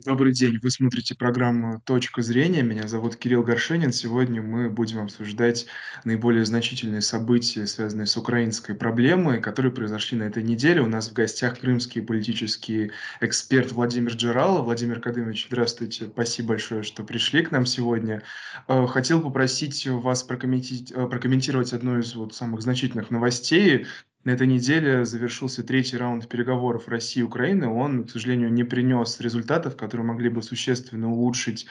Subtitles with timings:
[0.00, 0.58] Добрый день.
[0.60, 2.62] Вы смотрите программу "Точка зрения".
[2.62, 3.92] Меня зовут Кирилл Горшенин.
[3.92, 5.66] Сегодня мы будем обсуждать
[6.04, 10.82] наиболее значительные события, связанные с украинской проблемой, которые произошли на этой неделе.
[10.82, 14.64] У нас в гостях крымский политический эксперт Владимир Джералов.
[14.64, 16.06] Владимир Кадымович, здравствуйте.
[16.06, 18.24] Спасибо большое, что пришли к нам сегодня.
[18.66, 23.86] Э, хотел попросить вас прокомменти э, прокомментировать одну из вот самых значительных новостей.
[24.24, 27.68] На этой неделе завершился третий раунд переговоров России и Украины.
[27.68, 31.66] Он, к сожалению, не принес результатов, которые могли бы существенно улучшить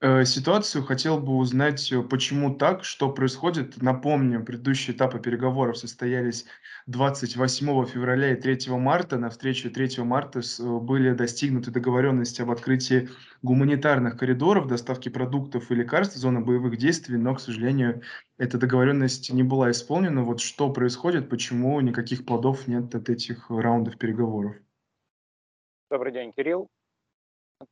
[0.00, 0.84] ситуацию.
[0.84, 3.80] Хотел бы узнать, э, почему так, что происходит.
[3.80, 6.44] Напомню, предыдущие этапы переговоров состоялись
[6.86, 9.18] 28 февраля и 3 марта.
[9.18, 13.08] На встрече 3 марта э, были достигнуты договоренности об открытии
[13.42, 18.02] гуманитарных коридоров, доставки продуктов и лекарств в зону боевых действий, но, к сожалению,
[18.38, 20.22] эта договоренность не была исполнена.
[20.22, 24.56] Вот что происходит, почему никаких плодов нет от этих раундов переговоров?
[25.90, 26.68] Добрый день, Кирилл.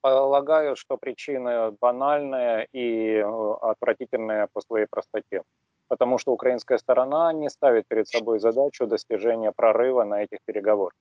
[0.01, 5.43] Полагаю, что причина банальная и э, отвратительная по своей простоте.
[5.88, 10.95] Потому что украинская сторона не ставит перед собой задачу достижения прорыва на этих переговорах.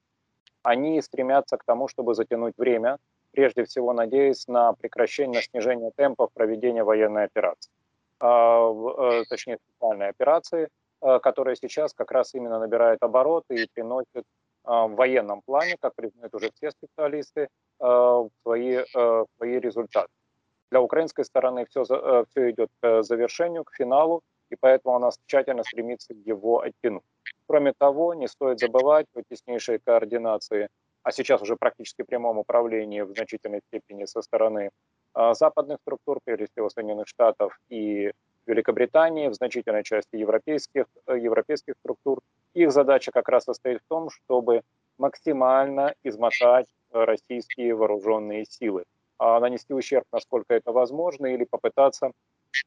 [0.64, 2.98] Они стремятся к тому, чтобы затянуть время,
[3.32, 7.72] прежде всего надеясь на прекращение, на снижение темпов проведения военной операции.
[8.20, 10.68] А, э, точнее, специальной операции,
[11.02, 14.26] э, которая сейчас как раз именно набирает обороты и приносит
[14.64, 20.08] в военном плане, как признают уже все специалисты, а, свои, э, свои результаты.
[20.72, 26.14] Для украинской стороны все, все идет к завершению, к финалу, и поэтому она тщательно стремится
[26.14, 27.04] его оттянуть.
[27.48, 30.70] Кроме того, не стоит забывать о теснейшей координации,
[31.04, 34.70] а сейчас уже практически прямом управлении в значительной степени со стороны
[35.14, 38.12] а, западных структур, прежде всего Соединенных Штатов и
[38.48, 42.20] Великобритании, в значительной части европейских, э, европейских структур.
[42.54, 44.62] Их задача как раз состоит в том, чтобы
[44.98, 48.84] максимально измотать российские вооруженные силы,
[49.18, 52.12] а нанести ущерб, насколько это возможно, или попытаться,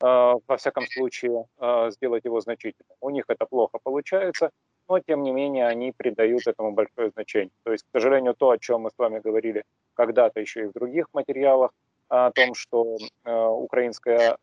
[0.01, 1.45] а, во всяком случае,
[1.91, 2.97] сделать его значительным.
[3.01, 4.51] У них это плохо получается,
[4.89, 7.51] но, тем не менее, они придают этому большое значение.
[7.65, 10.73] То есть, к сожалению, то, о чем мы с вами говорили когда-то еще и в
[10.73, 11.71] других материалах,
[12.09, 14.37] о том, что э, украинская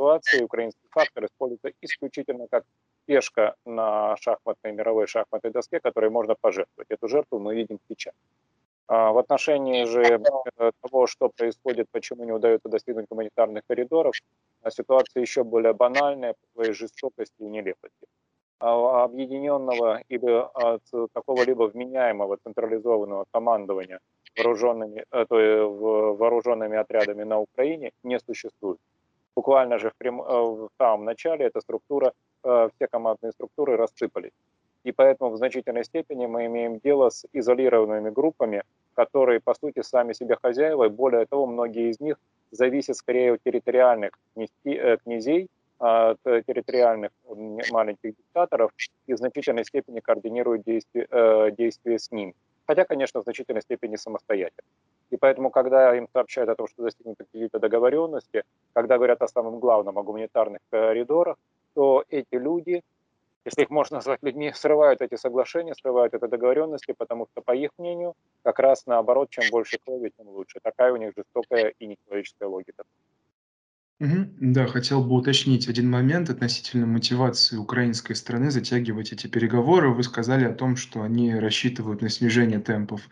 [0.00, 2.64] ситуация, украинский фактор используется исключительно как
[3.06, 6.90] пешка на шахматной, мировой шахматной доске, которой можно пожертвовать.
[6.90, 8.14] Эту жертву мы видим сейчас.
[8.86, 14.14] А в отношении же э, того, что происходит, почему не удается достигнуть гуманитарных коридоров,
[14.70, 18.06] ситуация еще более банальная по своей жестокости и нелепости.
[18.58, 20.82] А объединенного или от
[21.14, 24.00] какого-либо вменяемого централизованного командования
[24.36, 28.78] вооруженными, э, то есть вооруженными отрядами на Украине не существует.
[29.40, 32.12] Буквально же в, прям, э, в самом начале эта структура,
[32.44, 34.32] э, все командные структуры рассыпались.
[34.84, 38.62] И поэтому в значительной степени мы имеем дело с изолированными группами,
[38.94, 42.16] которые, по сути, сами себе хозяева, и более того, многие из них
[42.50, 44.10] зависят скорее от территориальных
[45.04, 45.48] князей,
[45.78, 47.10] от территориальных
[47.72, 48.70] маленьких диктаторов
[49.08, 52.34] и в значительной степени координируют действия, действия с ними
[52.70, 54.68] хотя, конечно, в значительной степени самостоятельно.
[55.10, 58.44] И поэтому, когда им сообщают о том, что достигнуты какие-то договоренности,
[58.74, 61.36] когда говорят о самом главном, о гуманитарных коридорах,
[61.74, 62.82] то эти люди,
[63.44, 67.70] если их можно назвать людьми, срывают эти соглашения, срывают эти договоренности, потому что, по их
[67.76, 68.14] мнению,
[68.44, 70.60] как раз наоборот, чем больше крови, тем лучше.
[70.62, 72.84] Такая у них жестокая и нечеловеческая логика.
[74.00, 79.90] Да, хотел бы уточнить один момент относительно мотивации украинской стороны затягивать эти переговоры.
[79.92, 83.02] Вы сказали о том, что они рассчитывают на снижение темпов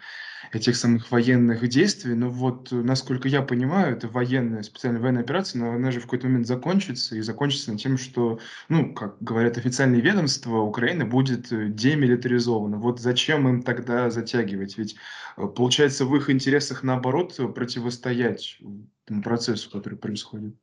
[0.51, 2.15] этих самых военных действий.
[2.15, 6.05] Но вот, э, насколько я понимаю, это военная, специальная военная операция, но она же в
[6.05, 8.39] какой-то момент закончится, и закончится на тем, что,
[8.71, 12.79] ну, как говорят официальные ведомства, Украина будет э, демилитаризована.
[12.79, 14.79] Вот зачем им тогда затягивать?
[14.79, 14.97] Ведь,
[15.37, 18.59] э, получается, в их интересах, наоборот, противостоять
[19.05, 20.57] тому процессу, который происходит.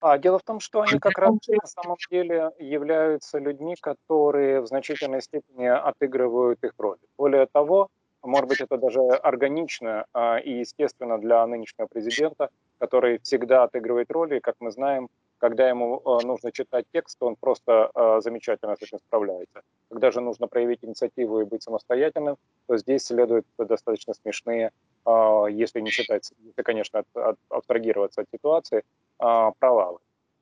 [0.00, 4.66] А, дело в том, что они как раз на самом деле являются людьми, которые в
[4.66, 6.98] значительной степени отыгрывают их роль.
[7.16, 7.88] Более того,
[8.22, 14.36] может быть, это даже органично а, и естественно для нынешнего президента, который всегда отыгрывает роли,
[14.36, 15.08] и, как мы знаем,
[15.38, 19.62] когда ему а, нужно читать текст, он просто а, замечательно с этим справляется.
[19.88, 22.36] Когда же нужно проявить инициативу и быть самостоятельным,
[22.66, 24.70] то здесь следуют достаточно смешные,
[25.04, 27.04] а, если не считать, если, конечно,
[27.48, 28.82] абстрагироваться от ситуации,
[29.18, 29.98] провалы.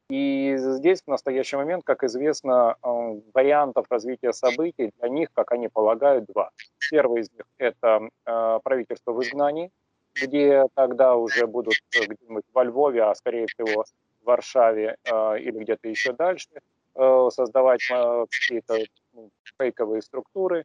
[0.08, 5.69] И здесь в настоящий момент, как известно, а, вариантов развития событий для них, как они
[5.69, 6.50] полагают, два.
[6.90, 9.73] Первый из них– это а, правительство в изгнании,
[10.14, 13.84] где тогда уже будут где-нибудь во Львове, а скорее всего
[14.23, 16.49] в Варшаве или где-то еще дальше,
[16.94, 18.78] создавать какие-то
[19.12, 20.64] ну, фейковые структуры,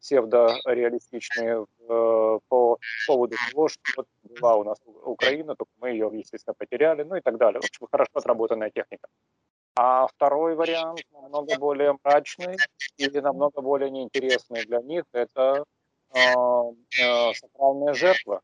[0.00, 4.04] псевдореалистичные по поводу того, что
[4.40, 7.60] была у нас Украина, только мы ее, естественно, потеряли, ну и так далее.
[7.60, 9.08] В общем, хорошо отработанная техника.
[9.76, 12.56] А второй вариант, намного более мрачный
[12.96, 15.64] или намного более неинтересный для них, это
[16.14, 18.40] э, э, сакральная жертва.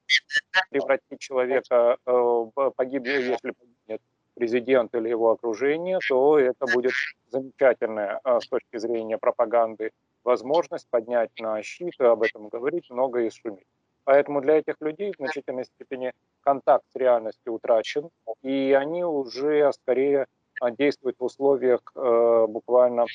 [0.71, 2.47] Превратить человека, э,
[2.77, 4.03] погиб, если погибнет
[4.35, 6.93] президент или его окружение, то это будет
[7.31, 9.91] замечательная э, с точки зрения пропаганды
[10.25, 13.67] возможность поднять на щит и об этом говорить, много и шуметь.
[14.05, 18.11] Поэтому для этих людей в значительной степени контакт с реальностью утрачен,
[18.43, 20.27] и они уже скорее
[20.61, 23.07] а, действуют в условиях э, буквально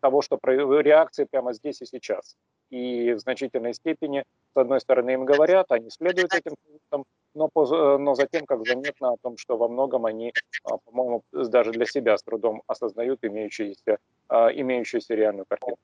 [0.00, 2.36] того, что реакции прямо здесь и сейчас.
[2.68, 4.24] И в значительной степени,
[4.54, 7.04] с одной стороны, им говорят, они следуют этим советам,
[7.34, 10.32] но, э, но затем, как заметно о том, что во многом они,
[10.64, 13.98] а, по-моему, даже для себя с трудом осознают имеющуюся,
[14.28, 15.76] а, имеющуюся реальную картину.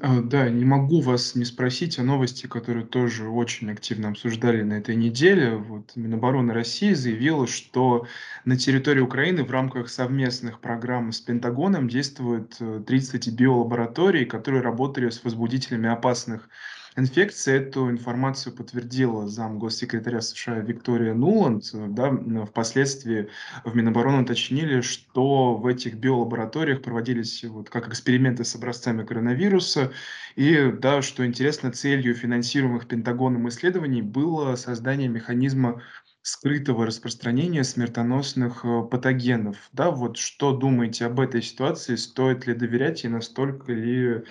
[0.00, 4.74] А, да, не могу вас не спросить о новости, которую тоже очень активно обсуждали на
[4.74, 5.56] этой неделе.
[5.56, 8.06] Вот Минобороны России заявила, что
[8.44, 15.08] на территории Украины в рамках совместных программ с Пентагоном действуют э, 30 биолабораторий, которые работали
[15.08, 16.50] с возбудителями опасных
[16.96, 17.54] инфекции.
[17.54, 21.70] Эту информацию подтвердила зам госсекретаря США Виктория Нуланд.
[21.72, 22.10] Да,
[22.46, 23.28] впоследствии
[23.64, 29.92] в Минобороны уточнили, что в этих биолабораториях проводились вот как эксперименты с образцами коронавируса.
[30.34, 35.82] И да, что интересно, целью финансируемых Пентагоном исследований было создание механизма
[36.26, 39.68] скрытого распространения смертоносных э, патогенов.
[39.72, 41.94] Да, вот что думаете об этой ситуации?
[41.94, 44.24] Стоит ли доверять и настолько ли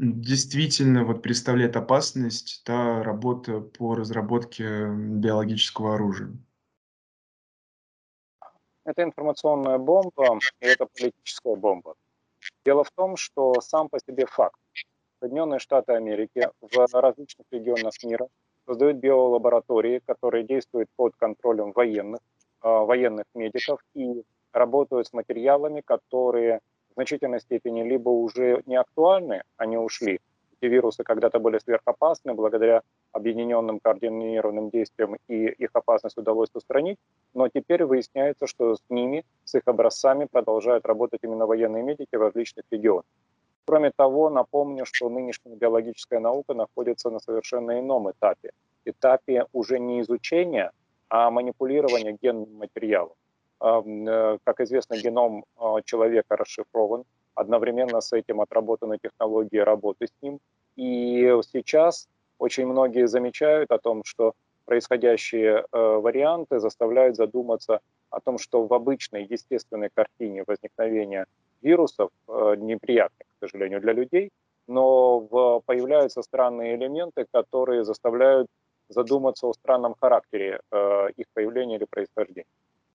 [0.00, 6.32] действительно вот представляет опасность та работа по разработке биологического оружия?
[8.84, 11.94] Это информационная бомба, и это политическая бомба.
[12.64, 14.56] Дело в том, что сам по себе факт.
[15.20, 18.28] Соединенные Штаты Америки в различных регионах мира
[18.66, 22.20] создают биолаборатории, которые действуют под контролем военных,
[22.62, 29.42] а, военных медиков и работают с материалами, которые в значительной степени либо уже не актуальны,
[29.56, 30.20] они ушли.
[30.60, 32.82] Эти вирусы когда-то были сверхопасны, благодаря
[33.12, 36.98] объединенным координированным действиям и их опасность удалось устранить,
[37.34, 42.20] но теперь выясняется, что с ними, с их образцами продолжают работать именно военные медики в
[42.20, 43.04] различных регионах.
[43.64, 48.50] Кроме того, напомню, что нынешняя биологическая наука находится на совершенно ином этапе.
[48.84, 50.72] Этапе уже не изучения,
[51.08, 53.14] а манипулирования генным материалом.
[53.60, 57.04] Э, как известно, геном а, человека расшифрован,
[57.34, 60.40] одновременно с этим отработаны технологии работы с ним.
[60.76, 62.08] И сейчас
[62.38, 64.32] очень многие замечают о том, что
[64.64, 71.26] происходящие э, варианты заставляют задуматься о том, что в обычной естественной картине возникновения
[71.60, 74.30] вирусов, э, неприятных, к сожалению, для людей,
[74.68, 78.46] но появляются странные элементы, которые заставляют
[78.88, 80.60] задуматься о странном характере
[81.16, 82.46] их появления или происхождения.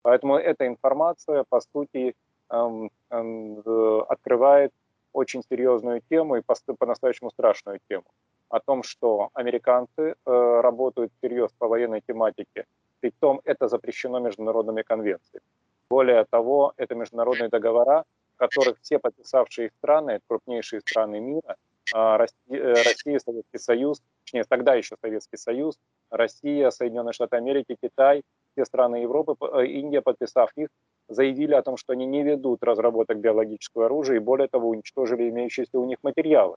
[0.06, 2.13] Поэтому эта информация, по сути,
[2.52, 3.63] эм, эм,
[4.07, 4.72] открывает
[5.13, 6.44] очень серьезную тему и
[6.78, 8.04] по-настоящему страшную тему
[8.50, 12.66] о том, что американцы э, работают всерьез по военной тематике,
[13.00, 15.48] при том это запрещено международными конвенциями.
[15.90, 18.04] Более того, это международные договора,
[18.38, 21.56] которых все подписавшие страны, крупнейшие страны мира,
[21.96, 22.18] а,
[22.50, 25.80] э, Россия, Советский Союз, точнее, тогда еще Советский Союз,
[26.10, 28.24] Россия, Соединенные Штаты Америки, Китай–
[28.56, 30.70] все страны Европы, э, Индия, подписав их,
[31.10, 35.77] заявили о том, что они не ведут разработок биологического оружия и более того уничтожили имеющиеся
[35.79, 36.56] у них материалы.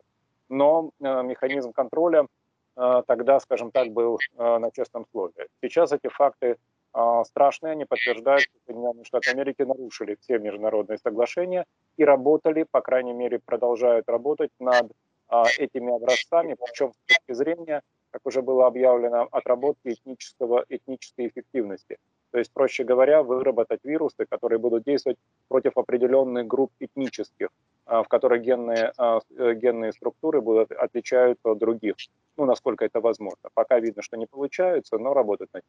[0.48, 2.26] Но э, механизм контроля
[2.76, 5.48] э, тогда, скажем так, был на честном слове.
[5.60, 6.56] Сейчас эти факты
[7.24, 11.66] страшные, они подтверждают, что Соединенные Штаты Америки нарушили все международные соглашения
[11.98, 14.90] и работали, по крайней мере, продолжают работать над
[15.58, 21.98] этими образцами, причем с точки зрения как уже было объявлено, отработки этнического, этнической эффективности.
[22.30, 27.48] То есть, проще говоря, выработать вирусы, которые будут действовать против определенных групп этнических,
[27.86, 31.96] а, в которых генные, а, э, генные структуры будут отличаются от других.
[32.36, 33.48] Ну, насколько это возможно.
[33.54, 35.62] Пока видно, что не получается, но работать над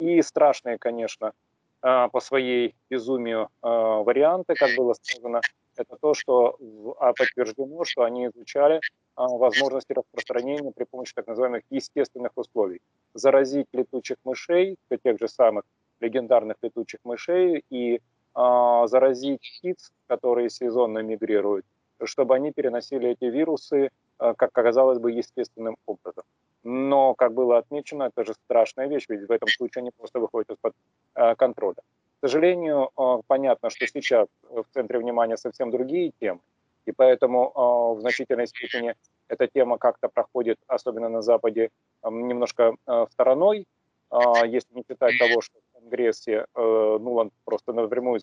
[0.00, 0.10] ним.
[0.10, 1.32] И страшные, конечно,
[1.80, 5.40] а, по своей безумию варианты, как было сказано,
[5.76, 6.56] это то, что
[6.98, 8.80] подтверждено, что они изучали
[9.16, 12.80] а, возможности распространения при помощи так называемых естественных условий.
[13.14, 15.64] Заразить летучих мышей, тех же самых
[16.00, 18.00] легендарных летучих мышей, и
[18.34, 21.64] а, заразить птиц, которые сезонно мигрируют,
[22.04, 26.24] чтобы они переносили эти вирусы, а, как оказалось бы, естественным образом.
[26.64, 30.50] Но, как было отмечено, это же страшная вещь, ведь в этом случае они просто выходят
[30.50, 30.74] из-под
[31.14, 31.82] а, контроля.
[32.24, 36.40] К сожалению, а, понятно, что сейчас в центре внимания совсем другие темы,
[36.86, 38.94] и поэтому э, в значительной степени
[39.28, 41.68] эта тема как-то проходит, особенно на Западе,
[42.02, 42.76] немножко
[43.10, 43.66] стороной,
[44.08, 48.20] а, если не считать того, что в Конгрессе Нуланд просто напрямую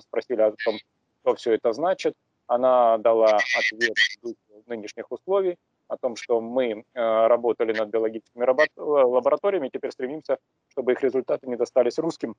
[0.00, 0.76] спросили о том,
[1.20, 2.14] что все это значит,
[2.46, 5.58] она дала ответ в нынешних условий
[5.88, 8.46] о том, что мы работали над биологическими
[8.76, 12.34] лабораториями, теперь стремимся, чтобы их результаты не достались русским.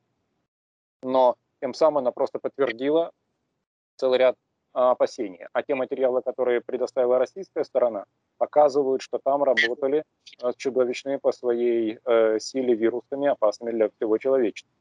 [1.05, 3.11] Но тем самым она просто подтвердила
[3.95, 4.35] целый ряд
[4.73, 5.45] а, опасений.
[5.53, 8.05] А те материалы, которые предоставила российская сторона,
[8.37, 10.03] показывают, что там работали
[10.41, 14.71] а, чудовищные по своей э, силе вирусами, опасными для всего человечества.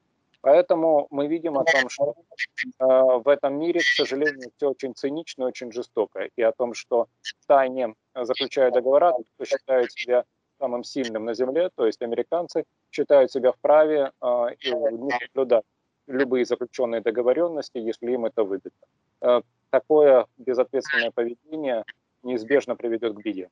[0.41, 5.47] Поэтому мы видим о том, что э, в этом мире, к сожалению, все очень цинично,
[5.47, 6.29] очень жестоко.
[6.37, 7.07] И о том, что
[7.47, 10.25] тайне заключают договора, кто считает себя
[10.59, 15.65] самым сильным на Земле, то есть американцы, считают себя вправе э, и не соблюдать
[16.07, 18.87] любые заключенные договоренности, если им это выгодно.
[19.21, 21.85] Э, такое безответственное поведение
[22.23, 23.49] неизбежно приведет к беде.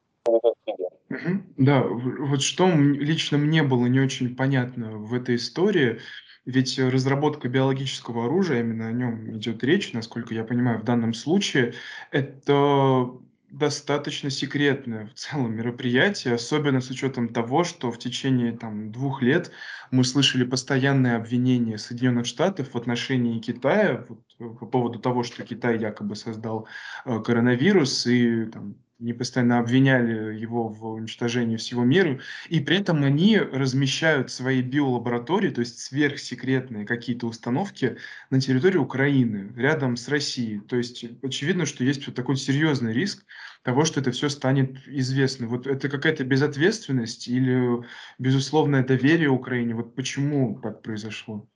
[1.57, 6.01] Да, вот что лично мне было не очень понятно в этой истории,
[6.45, 11.75] ведь разработка биологического оружия, именно о нем идет речь, насколько я понимаю, в данном случае,
[12.11, 13.11] это
[13.53, 19.53] достаточно секретное в целом мероприятие, особенно с учетом того, что в течение там, двух лет
[19.91, 25.45] мы слышали постоянные обвинения Соединенных Штатов в отношении Китая вот, э, по поводу того, что
[25.45, 26.67] Китай якобы создал
[27.05, 33.03] э, коронавирус и там, они постоянно обвиняли его в уничтожении всего мира, и при этом
[33.03, 37.97] они размещают свои биолаборатории, то есть сверхсекретные какие-то установки
[38.31, 40.61] на территории Украины, рядом с Россией.
[40.61, 43.25] То есть очевидно, что есть вот такой серьезный риск
[43.65, 45.49] того, что это все станет известно.
[45.49, 47.85] Вот это какая-то безответственность или
[48.19, 49.75] безусловное доверие Украине?
[49.75, 51.47] Вот почему так произошло?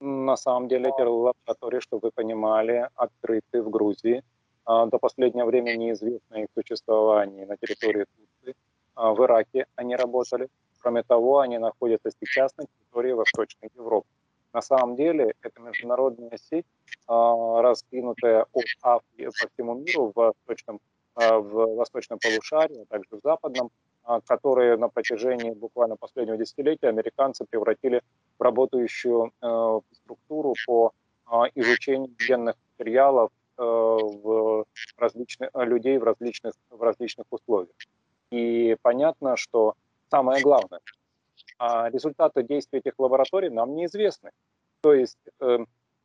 [0.00, 4.22] На самом деле эти лаборатории, чтобы вы понимали, открыты в Грузии,
[4.68, 8.54] до последнего времени неизвестно их существование на территории Турции.
[8.94, 10.48] А, в Ираке они работали.
[10.80, 14.06] Кроме того, они находятся сейчас на территории Восточной Европы.
[14.52, 16.66] На самом деле, это международная сеть,
[17.06, 20.80] а, раскинутая от Африки по всему миру в восточном,
[21.16, 23.70] в восточном полушарии, а также в западном,
[24.26, 28.02] которые на протяжении буквально последнего десятилетия американцы превратили
[28.38, 30.92] в работающую э, структуру по
[31.54, 33.30] изучению генных материалов
[33.62, 34.64] в
[34.96, 37.74] различных, э, людей в различных, в различных условиях.
[38.30, 39.74] И понятно, что
[40.10, 40.80] самое главное,
[41.58, 44.30] а результаты действий этих лабораторий нам неизвестны.
[44.80, 45.58] То есть э,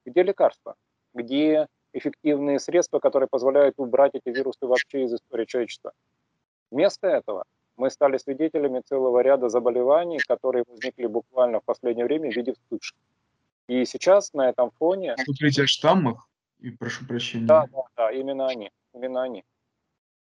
[0.05, 0.75] где лекарства,
[1.13, 5.91] где эффективные средства, которые позволяют убрать эти вирусы вообще из истории человечества.
[6.71, 7.43] Вместо этого
[7.77, 12.97] мы стали свидетелями целого ряда заболеваний, которые возникли буквально в последнее время в виде вспышек.
[13.67, 15.15] И сейчас на этом фоне...
[15.39, 16.27] Говорите о штаммах?
[16.63, 17.45] И прошу прощения.
[17.45, 19.43] Да, да, да, именно они, именно они.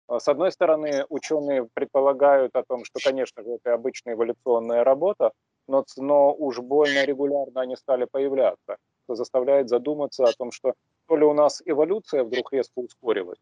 [0.07, 5.33] А, с одной стороны, ученые предполагают о том, что, конечно же, это обычная эволюционная работа,
[5.67, 10.73] но, но уж больно регулярно они стали появляться, что заставляет задуматься о том, что
[11.07, 13.39] то ли у нас эволюция вдруг резко ускорилась,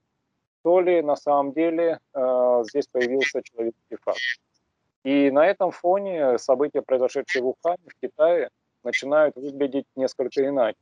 [0.64, 4.20] то ли на самом деле э, здесь появился человеческий факт.
[5.06, 8.50] И на этом фоне события, произошедшие в Ухане, в Китае,
[8.84, 10.78] начинают выглядеть несколько иначе.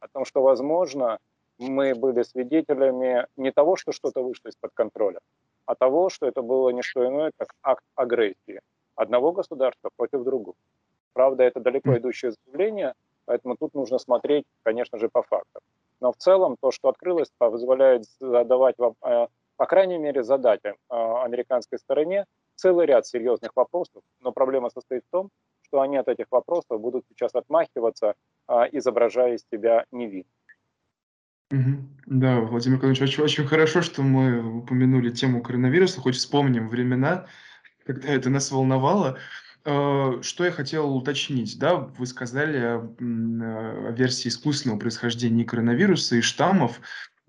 [0.00, 1.18] О том, что, возможно,
[1.58, 5.20] мы были свидетелями не того, что что-то вышло из-под контроля,
[5.66, 8.60] а того, что это было не что иное, как акт агрессии
[8.94, 10.56] одного государства против другого.
[11.12, 15.62] Правда, это далеко идущее заявление, поэтому тут нужно смотреть, конечно же, по фактам.
[16.00, 20.72] Но в целом то, что открылось, позволяет задавать вам, э, по крайней мере, задать э,
[20.88, 25.30] американской стороне целый ряд серьезных вопросов, но проблема состоит в том,
[25.62, 28.14] что они от этих вопросов будут сейчас отмахиваться,
[28.48, 30.37] э, изображая из себя невинных.
[31.50, 37.26] Да, Владимир Николаевич, очень, очень хорошо, что мы упомянули тему коронавируса, хоть вспомним времена,
[37.86, 39.18] когда это нас волновало.
[39.64, 46.80] Э, что я хотел уточнить, да, вы сказали о версии искусственного происхождения коронавируса и штаммов.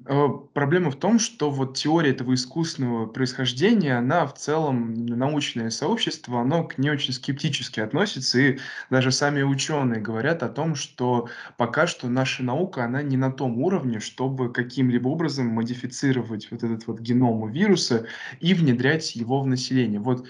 [0.06, 6.39] Э, проблема в том, что вот теория этого искусственного происхождения, она в целом, научное сообщество,
[6.39, 11.86] оно к ней очень скептически относится, и даже сами ученые говорят о том, что пока
[11.86, 17.01] что наша наука, она не на том уровне, чтобы каким-либо образом модифицировать вот этот вот
[17.01, 18.08] геном вируса
[18.39, 20.00] и внедрять его в население.
[20.00, 20.25] Вот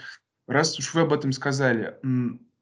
[0.48, 1.96] раз уж вы об этом сказали,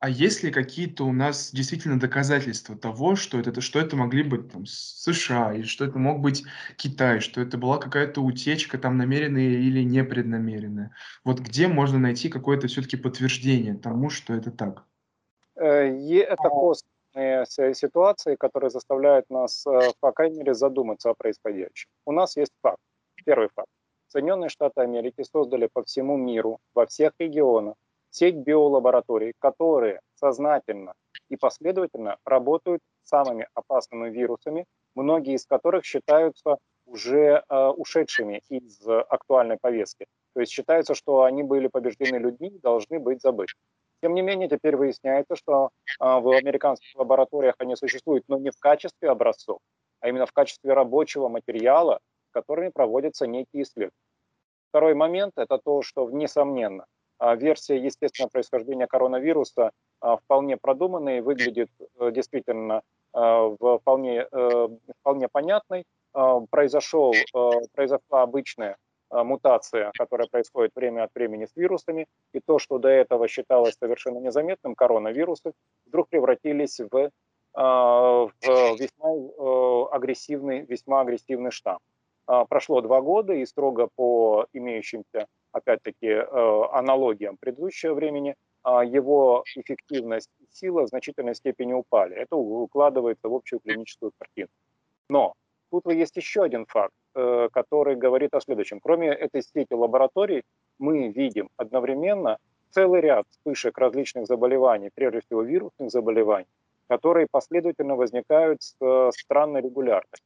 [0.01, 4.51] а есть ли какие-то у нас действительно доказательства того, что это, что это могли быть
[4.53, 6.45] там, США, или что это мог быть
[6.77, 10.93] Китай, что это была какая-то утечка там намеренная или непреднамеренная?
[11.25, 14.85] Вот где можно найти какое-то все-таки подтверждение тому, что это так?
[15.57, 21.89] Э, это косвенные ситуации, которые заставляют нас, э, по крайней мере, задуматься о происходящем.
[22.07, 22.79] У нас есть факт.
[23.25, 23.69] Первый факт.
[24.07, 27.75] Соединенные Штаты Америки создали по всему миру, во всех регионах,
[28.11, 30.95] сеть биолабораторий, которые сознательно
[31.29, 38.87] и последовательно работают с самыми опасными вирусами, многие из которых считаются уже э, ушедшими из
[38.87, 40.07] актуальной повестки.
[40.35, 43.53] То есть считается, что они были побеждены людьми и должны быть забыты.
[44.01, 48.59] Тем не менее, теперь выясняется, что э, в американских лабораториях они существуют, но не в
[48.59, 49.59] качестве образцов,
[50.01, 52.01] а именно в качестве рабочего материала,
[52.31, 53.93] с которыми проводятся некие исследования.
[54.69, 56.85] Второй момент– это то, что, несомненно, э,
[57.21, 59.73] версия естественного происхождения коронавируса
[60.03, 62.83] э, вполне продуманная и выглядит э, действительно
[63.15, 64.69] э, вполне, э,
[65.01, 65.85] вполне понятной,
[66.19, 68.77] а, произошел, а, произошла обычная
[69.11, 73.77] а, мутация, которая происходит время от времени с вирусами, и то, что до этого считалось
[73.79, 75.53] совершенно незаметным, коронавирусы,
[75.87, 77.11] вдруг превратились в,
[77.55, 81.79] в весьма агрессивный, весьма агрессивный штамм.
[82.49, 86.09] Прошло два года, и строго по имеющимся, опять-таки,
[86.73, 92.17] аналогиям предыдущего времени, его эффективность и сила в значительной степени упали.
[92.17, 94.49] Это укладывается в общую клиническую картину.
[95.09, 95.35] Но
[95.71, 98.81] тут есть еще один факт, э, который говорит о следующем.
[98.81, 100.43] Кроме этой сети лабораторий,
[100.79, 102.39] мы видим одновременно
[102.71, 106.49] целый ряд вспышек различных заболеваний, прежде всего вирусных заболеваний,
[106.89, 110.25] которые последовательно возникают с э, странной регулярностью.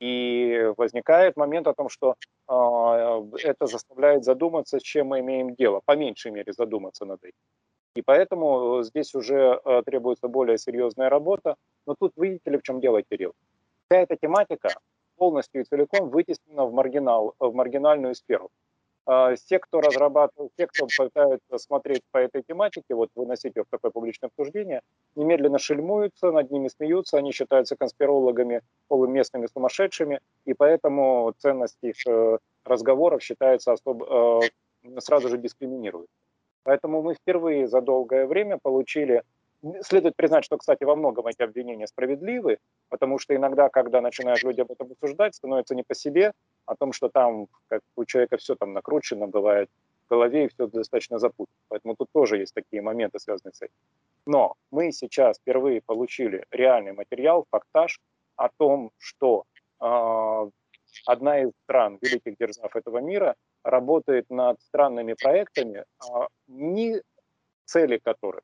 [0.00, 2.16] И возникает момент о том, что
[2.48, 7.38] э, это заставляет задуматься, чем мы имеем дело, по меньшей мере задуматься над этим.
[7.96, 11.56] И поэтому здесь уже э, требуется более серьезная работа.
[11.86, 13.34] Но тут видите ли, в чем дело, Кирилл?
[13.94, 14.68] вся эта тематика
[15.16, 18.50] полностью и целиком вытеснена в, маргинал, в маргинальную сферу.
[19.06, 23.70] А, те, кто разрабатывает, те, кто пытаются смотреть по этой тематике, вот выносить ее в
[23.70, 24.80] такое публичное обсуждение,
[25.14, 32.38] немедленно шельмуются, над ними смеются, они считаются конспирологами, полуместными сумасшедшими, и поэтому ценность их э,
[32.64, 34.40] разговоров считается особо,
[34.82, 36.08] э, сразу же дискриминирует.
[36.62, 39.22] Поэтому мы впервые за долгое время получили
[39.82, 42.58] Следует признать, что, кстати, во многом эти обвинения справедливы,
[42.90, 46.32] потому что иногда, когда начинают люди об этом обсуждать, становится не по себе,
[46.66, 49.70] о том, что там как у человека все там накручено бывает
[50.06, 51.56] в голове и все достаточно запутано.
[51.68, 53.74] Поэтому тут тоже есть такие моменты, связанные с этим.
[54.26, 58.00] Но мы сейчас впервые получили реальный материал, фактаж
[58.36, 59.44] о том, что
[59.80, 60.50] э,
[61.06, 67.00] одна из стран, великих держав этого мира, работает над странными проектами, э, ни
[67.64, 68.42] цели которых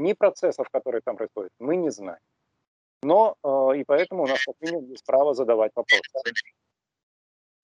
[0.00, 2.20] ни процессов, которые там происходят, мы не знаем.
[3.02, 6.02] Но э, и поэтому у нас как минимум есть право задавать вопросы.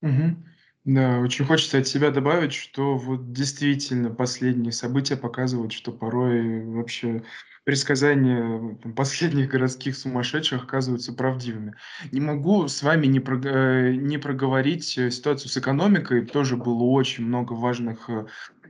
[0.03, 0.37] Угу.
[0.85, 7.25] Да, очень хочется от себя добавить, что вот действительно последние события показывают, что порой вообще
[7.66, 11.75] предсказания последних городских сумасшедших оказываются правдивыми.
[12.12, 16.25] Не могу с вами не, прог- э, не проговорить э, ситуацию с экономикой.
[16.25, 18.27] Тоже было очень много важных э,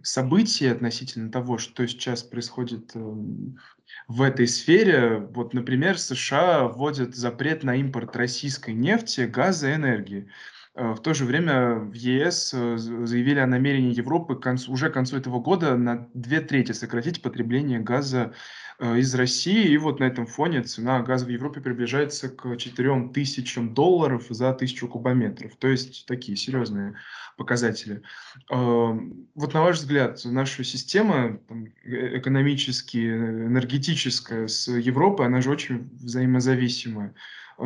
[0.07, 3.59] событий относительно того, что сейчас происходит эм,
[4.07, 5.19] в этой сфере.
[5.19, 10.29] Вот, например, США вводят запрет на импорт российской нефти, газа энергии.
[10.76, 14.90] Э, в то же время в ЕС э, заявили о намерении Европы к концу, уже
[14.90, 18.34] к концу этого года на две трети сократить потребление газа
[18.78, 19.68] э, из России.
[19.68, 24.52] И вот на этом фоне цена газа в Европе приближается к 4 тысячам долларов за
[24.52, 25.56] тысячу кубометров.
[25.56, 26.94] То есть такие серьезные
[27.38, 28.02] показатели.
[28.48, 31.38] Вот на ваш взгляд, наша система
[31.84, 37.14] экономически, энергетическая с Европой, она же очень взаимозависимая.
[37.59, 37.62] Э,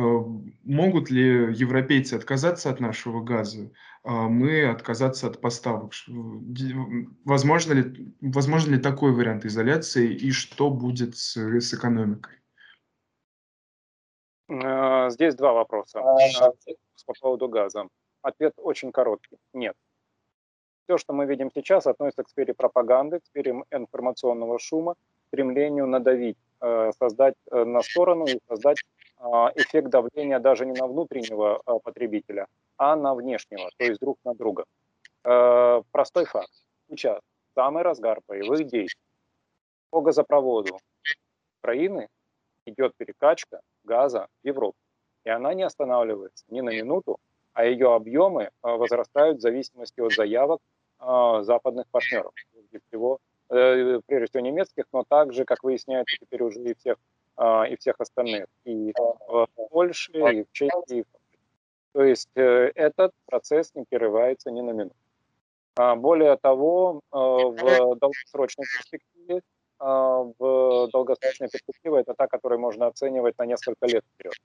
[0.63, 3.71] могут ли европейцы отказаться от нашего газа,
[4.03, 5.91] а мы отказаться от поставок?
[7.25, 12.39] Возможно ли, возможно ли такой вариант изоляции и что будет с, с экономикой?
[14.47, 15.99] Э, здесь два вопроса.
[15.99, 16.51] А,
[17.05, 17.87] по поводу газа.
[18.21, 19.37] Ответ очень короткий.
[19.53, 19.75] Нет.
[20.85, 24.95] Все, что мы видим сейчас, относится к сфере пропаганды, к сфере информационного шума,
[25.27, 28.90] стремлению надавить, э, создать на сторону и создать а,
[29.55, 34.33] эффект давления даже не на внутреннего а, потребителя, а на внешнего, то есть друг на
[34.33, 34.65] друга.
[35.23, 36.51] Э, простой факт.
[36.89, 37.19] Сейчас
[37.53, 39.01] самый разгар боевых действий
[39.91, 40.79] по газопроводу
[41.59, 42.07] Украины
[42.65, 44.77] идет перекачка газа в Европу.
[45.23, 47.19] И она не останавливается ни на минуту,
[47.53, 50.59] а ее объемы а, возрастают в зависимости от заявок
[50.99, 53.17] западных партнеров, прежде всего,
[53.49, 57.10] э, прежде всего немецких, но также, как выясняется теперь уже и всех а,
[57.69, 61.05] и всех остальных, и в Польше, и в Чехии.
[61.93, 64.95] То есть э, этот процесс не прерывается ни на минуту.
[65.75, 69.41] А, более того, э, в долгосрочной перспективе,
[69.79, 74.35] а, в долгосрочной перспективе это та, которую можно оценивать на несколько лет вперед.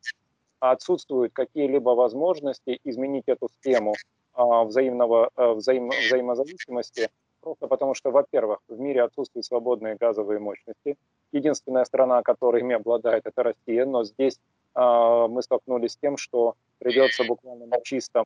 [0.61, 3.95] Отсутствуют какие-либо возможности изменить эту схему
[4.33, 10.97] а, взаимного, а, взаим, взаимозависимости, просто потому что, во-первых, в мире отсутствуют свободные газовые мощности.
[11.33, 14.39] Единственная страна, которая ими обладает, это Россия, но здесь
[14.75, 18.25] а, мы столкнулись с тем, что придется буквально на чистом,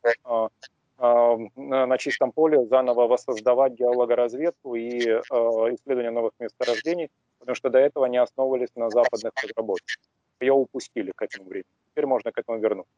[0.97, 7.09] на чистом поле заново воссоздавать геологоразведку и исследование новых месторождений,
[7.39, 9.97] потому что до этого они основывались на западных разработках.
[10.39, 11.65] Ее упустили к этому времени.
[11.89, 12.93] Теперь можно к этому вернуться.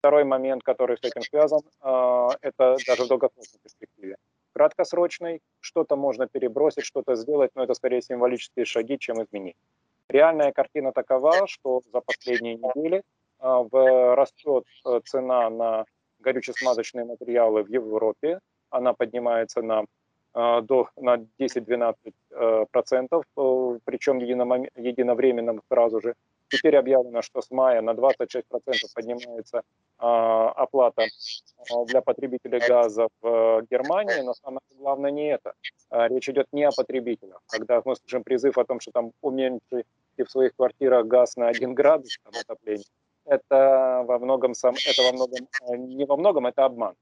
[0.00, 4.16] Второй момент, который с этим связан, это даже в долгосрочной перспективе.
[4.52, 9.56] Краткосрочный, что-то можно перебросить, что-то сделать, но это скорее символические шаги, чем изменить.
[10.08, 13.02] Реальная картина такова, что за последние недели
[13.38, 15.84] в растет э, цена на
[16.18, 18.40] горюче-смазочные материалы в Европе.
[18.70, 19.84] Она поднимается на,
[20.34, 21.94] до, на 10-12%,
[22.30, 26.14] э, процентов, э, причем единовременно сразу же.
[26.48, 28.42] Теперь объявлено, что с мая на 26%
[28.94, 29.62] поднимается
[29.98, 31.06] а, оплата
[31.70, 35.54] а, для потребителей газа в Германии, но самое главное не это.
[35.90, 37.40] А, речь идет не о потребителях.
[37.46, 39.84] Когда мы слышим призыв о том, что там уменьшите
[40.18, 42.84] в своих квартирах газ на 1 градус отопления,
[43.26, 45.46] это во многом, сам, это во многом,
[45.88, 46.94] не во многом, это обман.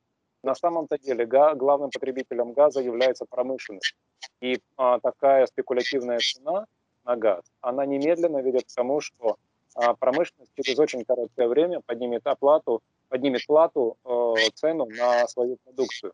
[0.42, 3.96] На самом-то деле главным потребителем газа является промышленность.
[4.40, 6.66] И а, такая спекулятивная цена–
[7.09, 9.37] на газ, она немедленно ведет к тому, что
[9.74, 16.12] а, промышленность через очень короткое время поднимет оплату, поднимет плату, э, цену на свою продукцию.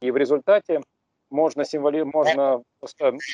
[0.00, 0.80] И в результате
[1.30, 2.02] можно, символи...
[2.02, 2.62] можно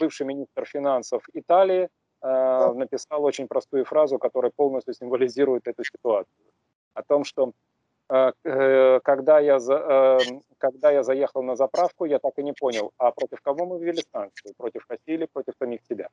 [0.00, 1.88] бывший министр финансов Италии
[2.20, 6.44] э, написал очень простую фразу, которая полностью символизирует эту ситуацию.
[6.92, 7.52] О том, что э,
[8.08, 10.18] когда я, за,
[10.56, 14.02] когда я заехал на заправку, я так и не понял, а против кого мы ввели
[14.12, 14.54] санкции?
[14.56, 16.08] Против России или против самих себя?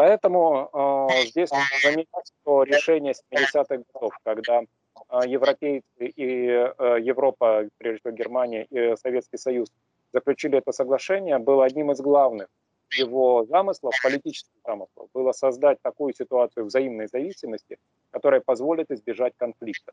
[0.00, 7.66] Поэтому э, здесь нужно заметить, что решение 70-х годов, когда э, европейцы и э, Европа,
[7.76, 9.68] прежде всего Германия и Советский Союз
[10.14, 12.48] заключили это соглашение, было одним из главных
[12.92, 17.78] его замыслов, политических замыслов, было создать такую ситуацию взаимной зависимости,
[18.10, 19.92] которая позволит избежать конфликта.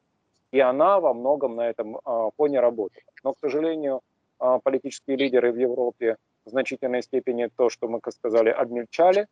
[0.52, 3.06] И она во многом на этом э, фоне работает.
[3.24, 4.02] Но, к сожалению,
[4.40, 9.28] э, политические лидеры в Европе в значительной степени то, что мы, сказали, обмельчали,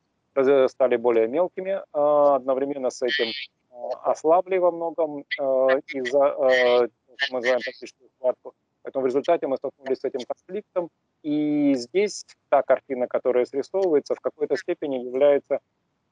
[0.68, 3.32] стали более мелкими, а, одновременно с этим
[3.72, 6.90] а, ослабли во многом а, из-за,
[7.32, 8.54] мы называем токсическую схватку.
[8.86, 10.90] Поэтому в результате мы столкнулись с этим конфликтом,
[11.24, 15.60] и здесь та картина, которая срисовывается, в какой-то степени является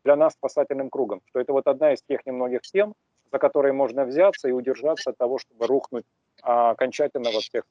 [0.03, 2.95] для нас спасательным кругом, что это вот одна из тех немногих тем,
[3.31, 6.05] за которые можно взяться и удержаться от того, чтобы рухнуть
[6.41, 7.63] окончательно во всех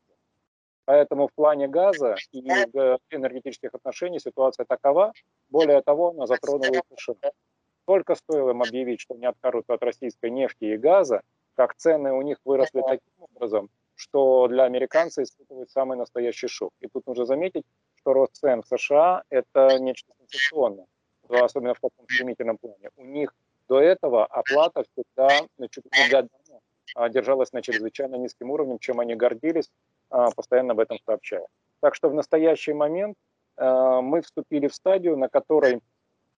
[0.85, 2.41] Поэтому в плане газа и
[3.11, 5.13] энергетических отношений ситуация такова.
[5.51, 7.33] Более того, она затронула и США.
[7.87, 11.23] Только стоило им объявить, что они откажутся от российской нефти и газа,
[11.55, 13.69] как цены у них выросли таким образом,
[14.03, 16.73] что для американцев испытывают самый настоящий шок.
[16.81, 20.87] И тут нужно заметить, что рост цен в США– это нечто сенсационное,
[21.29, 22.91] особенно в таком стремительном плане.
[22.97, 23.33] У них
[23.69, 25.29] до этого оплата всегда
[25.71, 26.61] чуть не годами
[26.97, 29.71] а, держалась на чрезвычайно низким уровне, чем они гордились,
[30.11, 31.47] а, постоянно об этом сообщая.
[31.81, 33.17] Так что в настоящий момент
[33.57, 35.81] а, мы вступили в стадию, на которой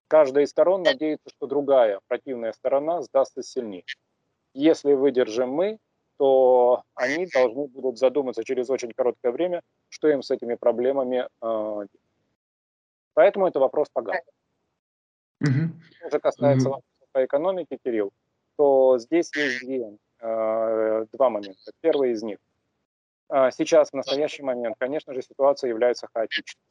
[0.08, 3.84] каждая из сторон надеется, что другая противная сторона сдастся сильнее.
[4.52, 5.78] Если выдержим мы,
[6.18, 11.90] то они должны будут задуматься через очень короткое время, что им с этими проблемами делать.
[13.14, 14.22] Поэтому это вопрос по газу.
[15.40, 18.12] Что же касается вопроса по экономике, Кирилл,
[18.56, 21.72] то здесь есть две, два момента.
[21.80, 22.38] Первый из них–
[23.28, 26.62] а, сейчас, в настоящий момент, конечно же, ситуация является хаотичной.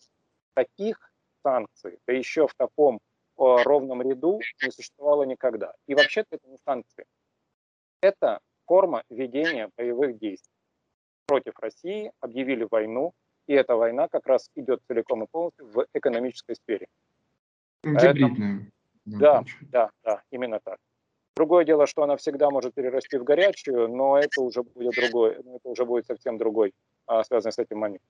[0.54, 3.00] Таких санкций, да еще в таком
[3.36, 5.74] ровном ряду не существовало никогда.
[5.88, 7.06] И вообще-то это не санкции.
[8.02, 8.40] Это
[8.74, 10.52] форма ведения боевых действий.
[11.28, 13.14] Против России объявили войну,
[13.46, 16.88] и эта война как раз идет целиком и полностью в экономической сфере.
[17.84, 18.72] Гибридная.
[19.06, 20.78] Да, да, да, именно так.
[21.36, 25.70] Другое дело, что она всегда может перерасти в горячую, но это уже будет другой, это
[25.70, 26.74] уже будет совсем другой,
[27.06, 28.02] а, связанный с этим момент.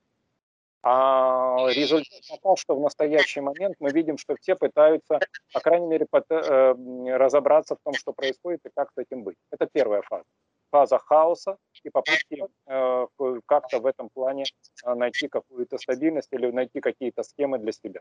[0.86, 5.18] А результат такой, что в настоящий момент мы видим, что все пытаются,
[5.54, 6.74] по крайней мере, э,
[7.16, 9.36] разобраться в том, что происходит и как с этим быть.
[9.50, 10.24] Это первая фаза.
[10.70, 13.06] Фаза хаоса и попытки э,
[13.46, 14.44] как-то в этом плане
[14.84, 18.00] э, найти какую-то стабильность или найти какие-то схемы для себя.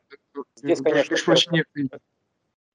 [0.57, 1.15] Здесь, конечно,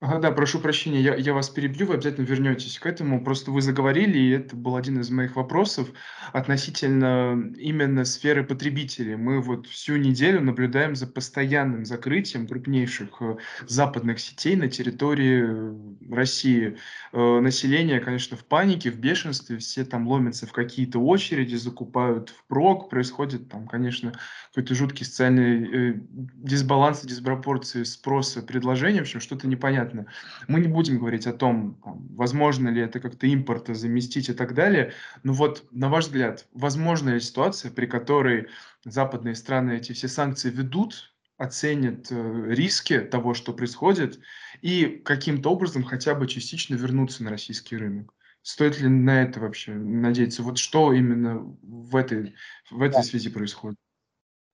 [0.01, 3.25] Ага, да, прошу прощения, я я вас перебью, вы обязательно вернетесь к этому.
[3.25, 5.89] Просто вы заговорили, и это был один из моих вопросов
[6.33, 9.17] относительно именно сферы потребителей.
[9.17, 15.75] Мы вот всю неделю наблюдаем за постоянным закрытием крупнейших, э, западных сетей на территории,
[16.15, 16.77] России.
[17.13, 22.89] Э, население, конечно, в панике, в бешенстве, все там ломятся в какие-то очереди, закупают впрок,
[22.89, 24.13] происходит там, конечно,
[24.55, 30.13] какой-то жуткий социальный, э, дисбаланс, диспропорции спроса предложения, в общем, что-то непонятное понятно.
[30.47, 34.55] Мы не будем говорить о том, там, возможно ли это как-то импорта заместить и так
[34.55, 34.93] далее.
[35.23, 38.49] Но вот, на ваш взгляд, возможна ли ситуация, при которой
[38.85, 44.21] западные страны эти все санкции ведут, оценят э, риски того, что происходит,
[44.61, 48.13] и каким-то образом хотя бы частично вернуться на российский рынок?
[48.43, 50.43] Стоит ли на это вообще надеяться?
[50.43, 52.35] Вот что именно в этой,
[52.71, 53.79] в этой связи происходит?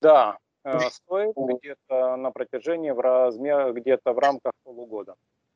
[0.00, 0.36] Да,
[0.90, 5.14] стоит где-то на протяжении в размер, где-то в рамках полугода.